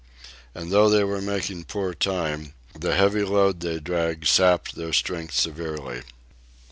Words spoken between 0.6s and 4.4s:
though they were making poor time, the heavy load they dragged